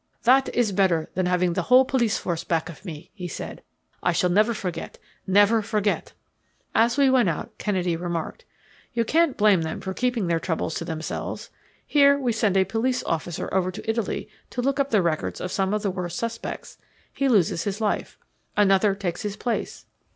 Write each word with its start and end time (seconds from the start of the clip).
"That 0.23 0.49
is 0.55 0.71
better 0.71 1.11
than 1.13 1.27
having 1.27 1.53
the 1.53 1.61
whole 1.61 1.85
police 1.85 2.17
force 2.17 2.43
back 2.43 2.69
of 2.69 2.83
me," 2.83 3.11
he 3.13 3.27
said. 3.27 3.61
"I 4.01 4.13
shall 4.13 4.31
never 4.31 4.51
forget, 4.55 4.97
never 5.27 5.61
forget." 5.61 6.13
As 6.73 6.97
we 6.97 7.07
went 7.11 7.29
out 7.29 7.55
Kennedy 7.59 7.95
remarked: 7.95 8.43
"You 8.95 9.05
can't 9.05 9.37
blame 9.37 9.61
them 9.61 9.79
for 9.79 9.93
keeping 9.93 10.25
their 10.25 10.39
troubles 10.39 10.73
to 10.77 10.85
themselves. 10.85 11.51
Here 11.85 12.17
we 12.17 12.31
send 12.31 12.57
a 12.57 12.65
police 12.65 13.03
officer 13.03 13.47
over 13.53 13.69
to 13.71 13.87
Italy 13.87 14.27
to 14.49 14.63
look 14.63 14.79
up 14.79 14.89
the 14.89 15.03
records 15.03 15.39
of 15.39 15.51
some 15.51 15.71
of 15.71 15.83
the 15.83 15.91
worst 15.91 16.17
suspects. 16.17 16.79
He 17.13 17.29
loses 17.29 17.65
his 17.65 17.79
life. 17.79 18.17
Another 18.57 18.95
takes 18.95 19.21
his 19.21 19.35
place. 19.37 19.85